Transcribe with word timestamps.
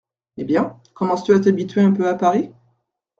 Eh 0.37 0.45
bien, 0.45 0.79
commences-tu 0.95 1.31
à 1.31 1.39
t’habituer 1.39 1.81
un 1.81 1.91
peu 1.91 2.07
à 2.09 2.15
Paris? 2.15 2.49